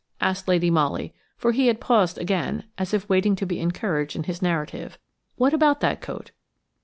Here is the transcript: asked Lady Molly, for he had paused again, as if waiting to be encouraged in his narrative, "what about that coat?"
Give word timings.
asked 0.19 0.47
Lady 0.47 0.71
Molly, 0.71 1.13
for 1.37 1.51
he 1.51 1.67
had 1.67 1.79
paused 1.79 2.17
again, 2.17 2.63
as 2.79 2.91
if 2.91 3.07
waiting 3.07 3.35
to 3.35 3.45
be 3.45 3.59
encouraged 3.59 4.15
in 4.15 4.23
his 4.23 4.41
narrative, 4.41 4.97
"what 5.35 5.53
about 5.53 5.79
that 5.81 6.01
coat?" 6.01 6.31